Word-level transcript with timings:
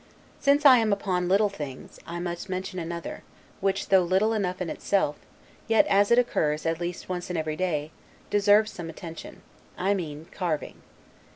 Since 0.39 0.65
I 0.65 0.79
am 0.79 0.91
upon 0.91 1.29
little 1.29 1.47
things, 1.47 1.99
I 2.07 2.19
must 2.19 2.49
mention 2.49 2.79
another, 2.79 3.21
which, 3.59 3.89
though 3.89 4.01
little 4.01 4.33
enough 4.33 4.59
in 4.59 4.67
itself, 4.71 5.15
yet 5.67 5.85
as 5.85 6.09
it 6.09 6.17
occurs 6.17 6.65
at, 6.65 6.79
least 6.81 7.07
once 7.07 7.29
in 7.29 7.37
every 7.37 7.55
day, 7.55 7.91
deserves 8.31 8.71
some 8.71 8.89
attention; 8.89 9.43
I 9.77 9.93
mean 9.93 10.25
Carving. 10.31 10.81